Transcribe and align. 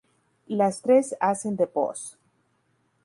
Las 0.47 0.81
tres 0.81 1.15
hacen 1.19 1.55
de 1.57 1.67
voz. 1.67 2.17